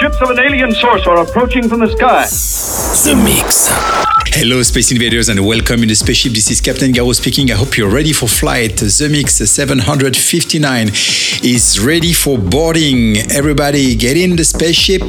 [0.00, 2.26] Ships of an alien source are approaching from the sky.
[3.08, 3.68] The Mix.
[4.34, 6.32] Hello, Space Invaders, and welcome in the spaceship.
[6.34, 7.50] This is Captain Garraud speaking.
[7.50, 8.76] I hope you're ready for flight.
[8.76, 10.88] The Mix 759
[11.42, 13.16] is ready for boarding.
[13.32, 15.00] Everybody, get in the spaceship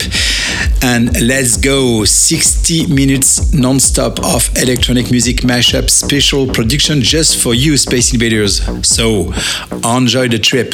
[0.81, 2.05] and let's go.
[2.05, 8.61] 60 minutes non-stop of electronic music mashup special production just for you, Space Invaders.
[8.87, 9.33] So,
[9.83, 10.73] enjoy the trip.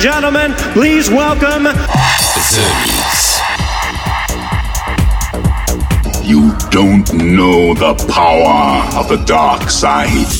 [0.00, 1.64] And gentlemen, please welcome.
[1.64, 1.72] The
[2.86, 3.40] Mix.
[6.26, 10.39] You don't know the power of the dark side.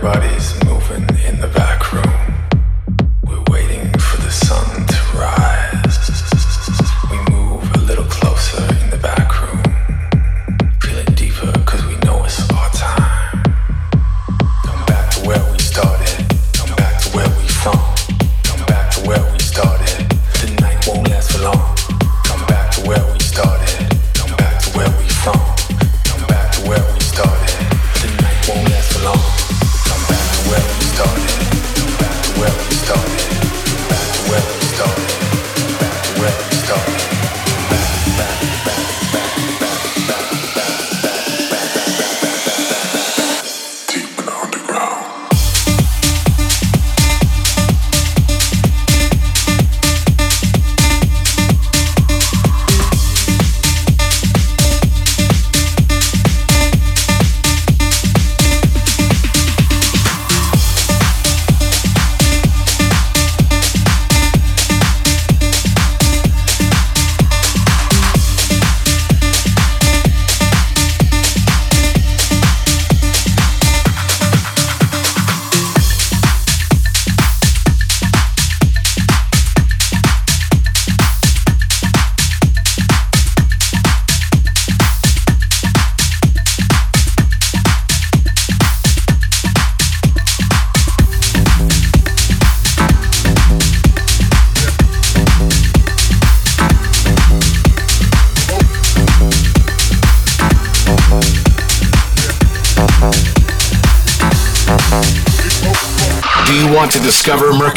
[0.00, 2.17] Everybody's moving in the back room.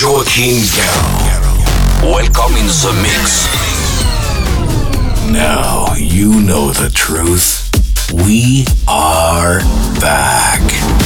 [0.00, 2.02] Joachim Garraud.
[2.04, 3.48] Welcome in the mix.
[5.32, 7.68] Now you know the truth.
[8.12, 9.58] We are
[9.98, 10.97] back.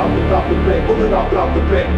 [0.00, 1.90] Hold it up, drop the bang.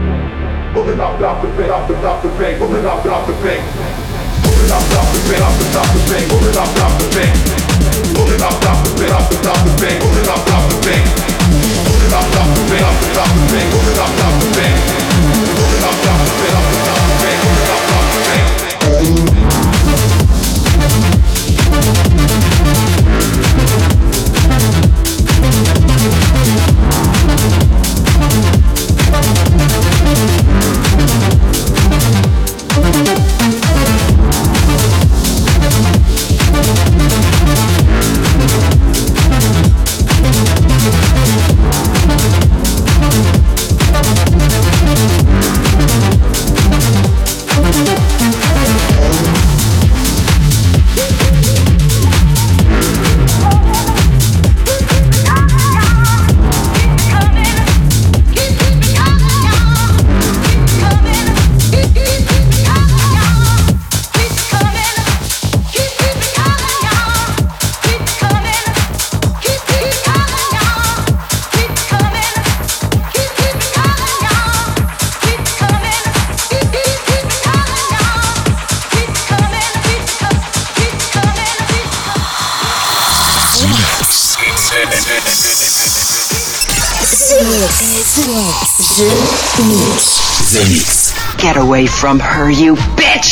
[91.82, 93.31] Away from her, you bitch!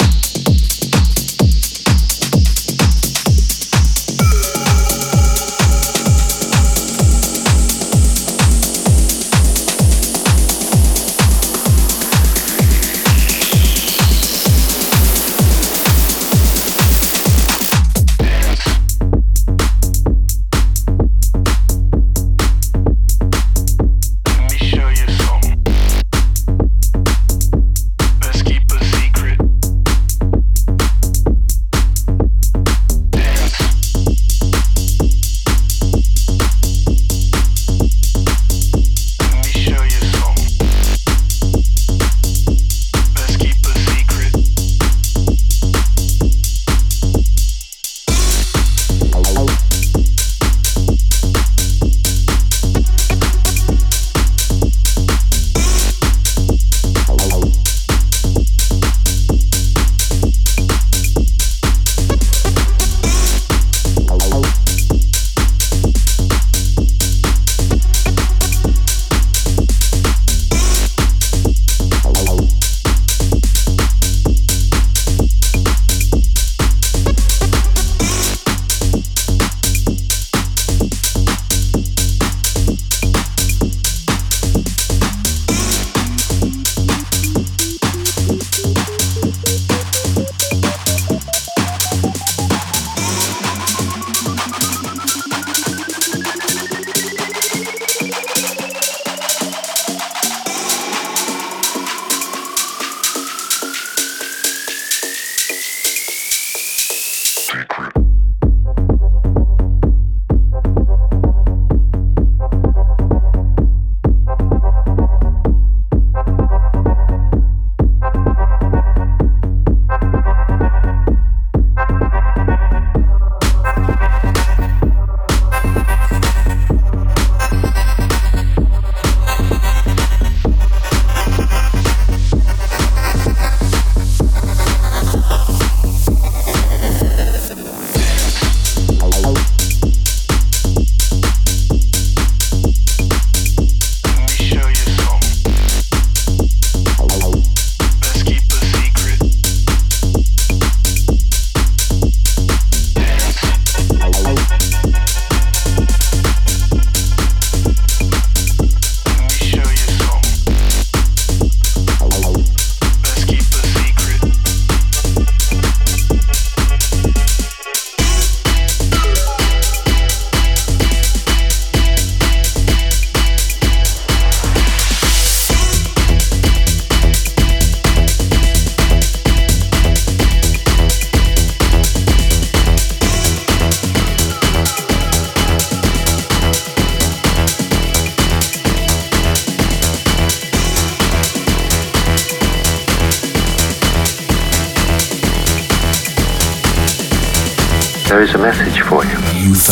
[107.53, 107.90] There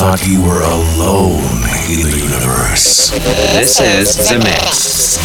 [0.10, 1.38] thought you were alone
[1.88, 3.12] in the universe.
[3.53, 5.20] This is The Mix.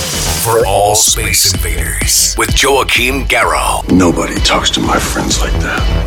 [0.44, 3.90] For all space invaders with Joachim Garraud.
[3.90, 6.03] Nobody talks to my friends like that.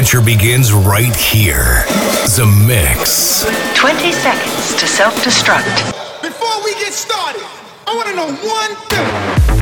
[0.00, 1.84] Adventure begins right here.
[2.34, 3.44] The Mix.
[3.78, 5.92] 20 seconds to self destruct.
[6.22, 7.42] Before we get started,
[7.86, 9.59] I want to know one thing.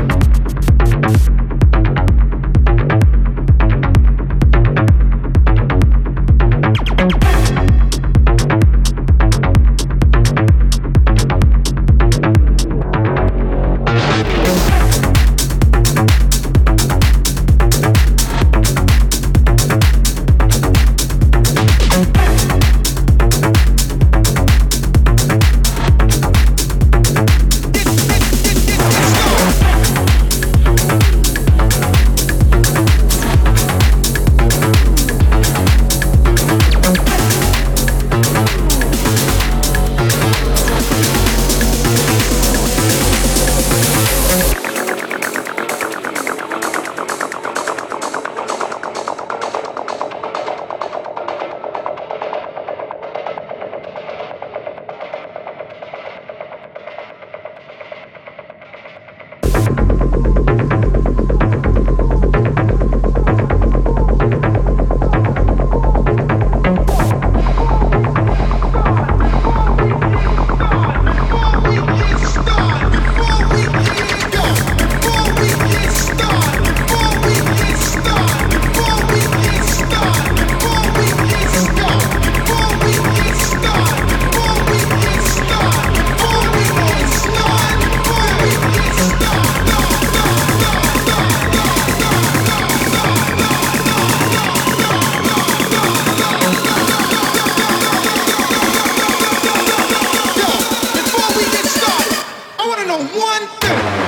[103.15, 104.08] one, two.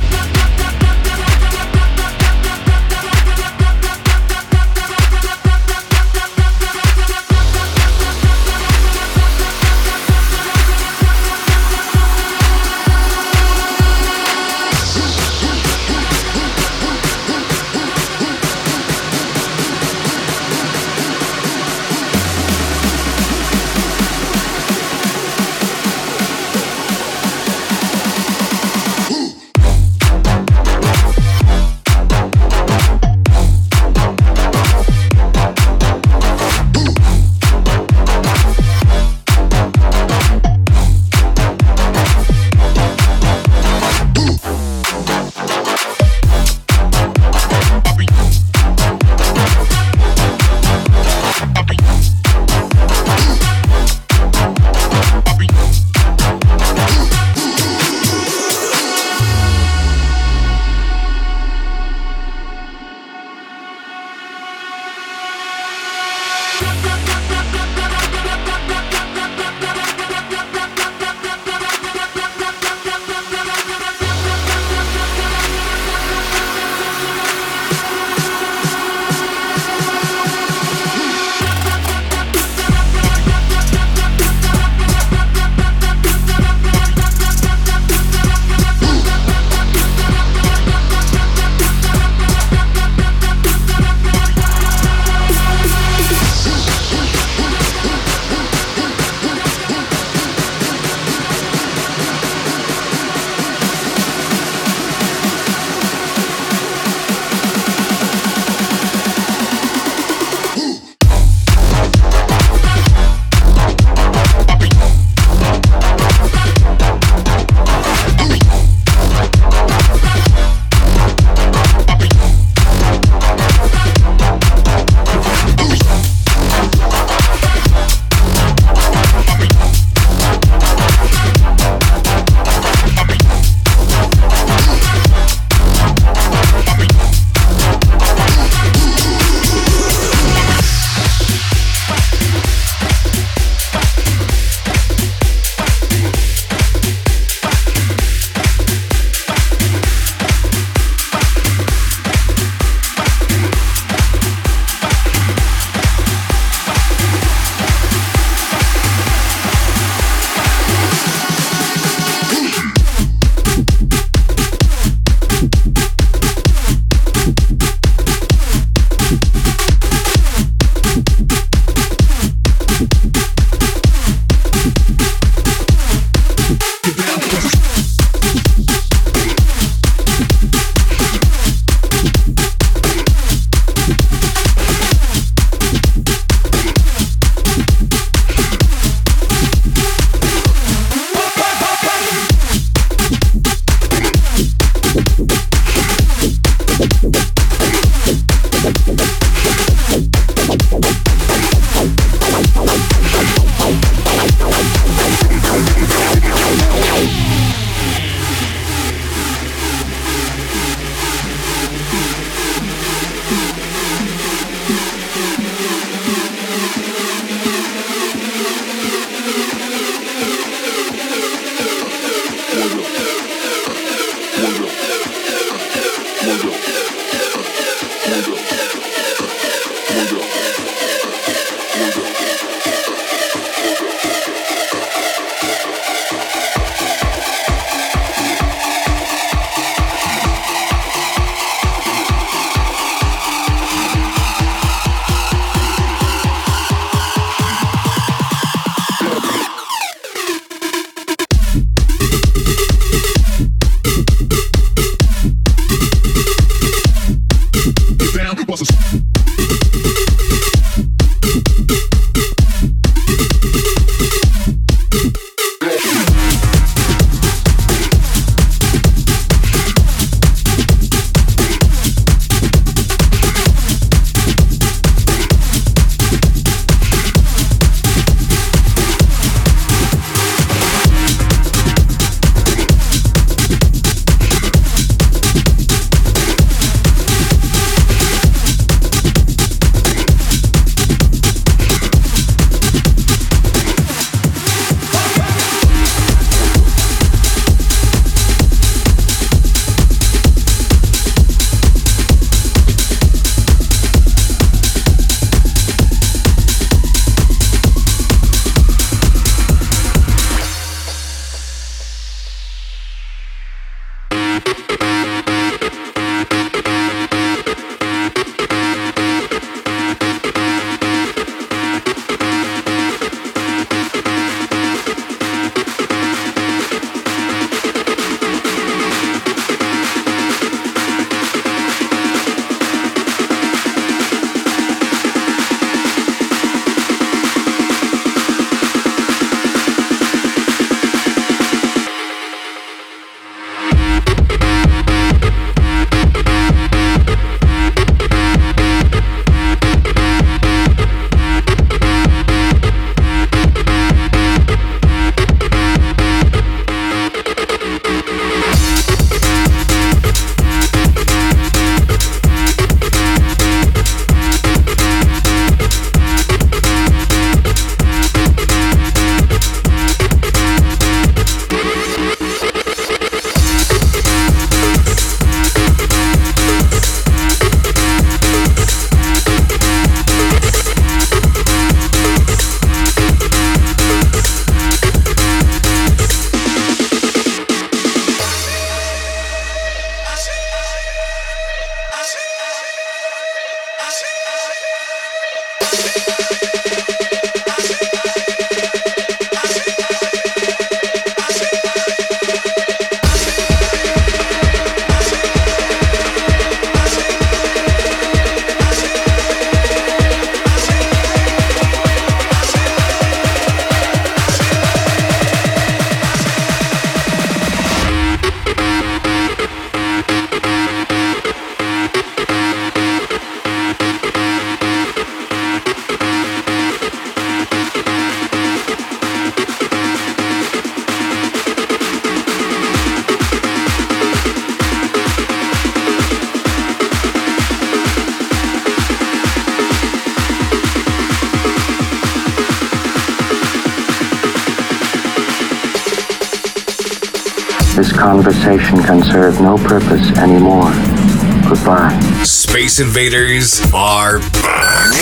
[452.71, 454.93] Space Invaders are back.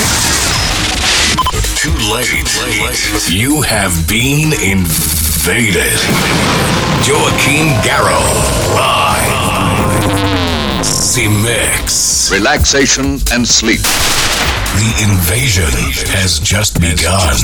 [1.75, 3.29] Too late.
[3.29, 5.93] You have been invaded.
[7.05, 8.73] Joachim Garraud.
[8.73, 10.01] Live.
[10.83, 12.31] Zemixx.
[12.31, 13.81] Relaxation and sleep.
[14.79, 15.67] The invasion
[16.15, 17.35] has just begun.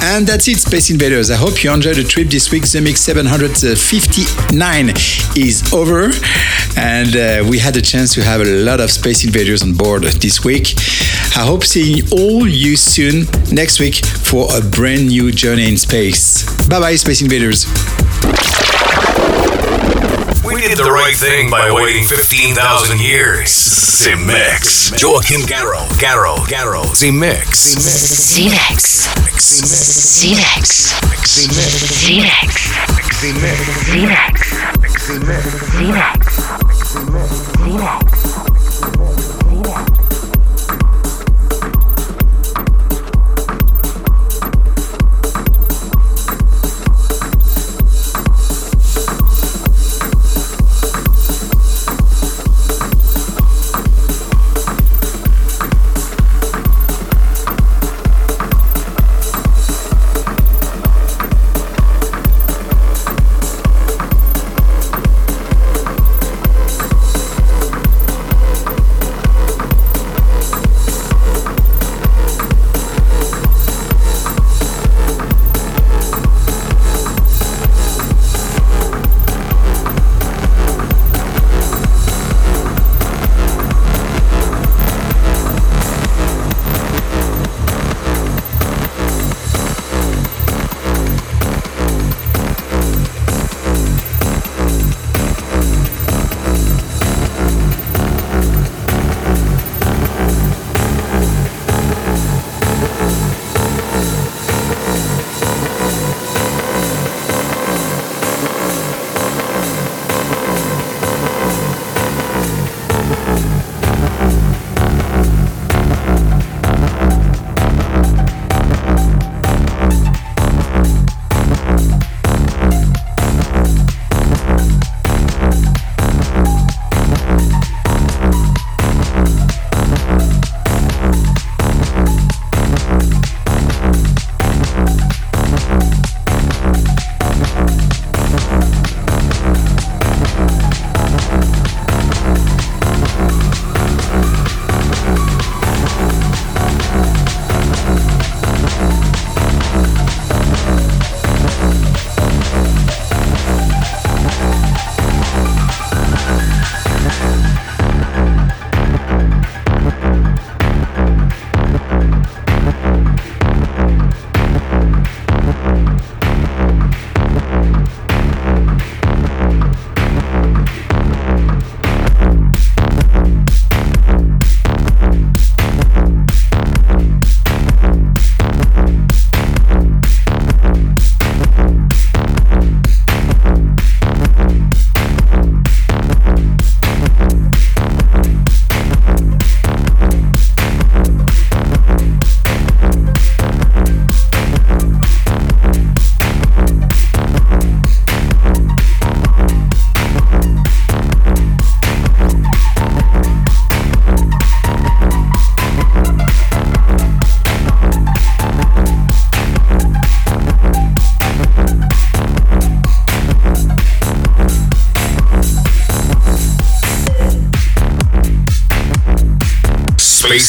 [0.00, 1.30] And that's it, Space Invaders.
[1.30, 2.66] I hope you enjoyed the trip this week.
[2.66, 4.88] The Mix 759
[5.36, 6.10] is over,
[6.78, 10.04] and uh, we had a chance to have a lot of Space Invaders on board
[10.04, 10.72] this week.
[11.36, 16.46] I hope seeing all you soon next week for a brand new journey in space.
[16.66, 17.66] Bye bye, Space Invaders.
[20.48, 23.50] We did the right thing by waiting 15,000 years.
[23.50, 24.92] Zemixx.
[25.02, 25.86] Joachim Garraud.
[25.98, 26.36] Garraud.
[26.48, 26.84] Garraud.
[26.94, 27.76] Zemixx.
[27.76, 29.12] Zemixx.
[29.36, 30.96] Zemixx.
[32.08, 32.64] Zemixx.
[33.20, 34.48] Zemixx.
[35.76, 36.48] Zemixx.
[37.68, 38.07] Space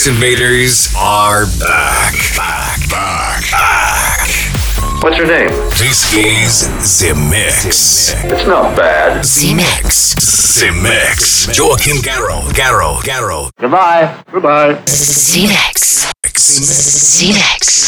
[0.10, 2.16] Invaders are back.
[2.36, 2.90] Back.
[2.90, 3.52] Back.
[3.52, 4.28] Back.
[5.04, 5.50] What's your name?
[5.78, 8.16] This is Zemixx.
[8.26, 9.22] It's not bad.
[9.24, 10.16] Zemixx.
[10.18, 11.56] Zemixx.
[11.56, 12.50] Joachim Garraud.
[12.54, 13.04] Garraud.
[13.04, 13.52] Garraud.
[13.60, 14.24] Goodbye.
[14.32, 14.74] Goodbye.
[14.86, 16.12] Zemixx.
[16.26, 17.79] Zemixx.